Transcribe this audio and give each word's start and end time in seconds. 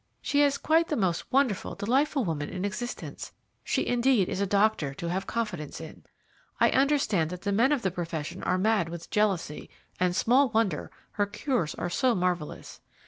She 0.19 0.41
is 0.41 0.57
quite 0.57 0.87
the 0.87 0.95
most 0.95 1.31
wonderful, 1.31 1.75
delightful 1.75 2.25
woman 2.25 2.49
in 2.49 2.65
existence. 2.65 3.33
She, 3.63 3.85
indeed, 3.85 4.29
is 4.29 4.41
a 4.41 4.47
doctor 4.47 4.95
to 4.95 5.09
have 5.09 5.27
confidence 5.27 5.79
in. 5.79 6.03
I 6.59 6.71
understand 6.71 7.29
that 7.29 7.43
the 7.43 7.51
men 7.51 7.71
of 7.71 7.83
the 7.83 7.91
profession 7.91 8.41
are 8.41 8.57
mad 8.57 8.89
with 8.89 9.11
jealousy, 9.11 9.69
and 9.99 10.15
small 10.15 10.49
wonder, 10.49 10.89
her 11.11 11.27
cures 11.27 11.75
are 11.75 11.91
so 11.91 12.15
marvellous. 12.15 12.81